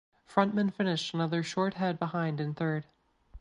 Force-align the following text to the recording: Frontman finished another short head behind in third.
Frontman 0.25 0.73
finished 0.73 1.13
another 1.13 1.43
short 1.43 1.75
head 1.75 1.99
behind 1.99 2.41
in 2.41 2.55
third. 2.55 2.87